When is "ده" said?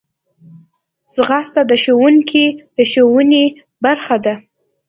4.25-4.35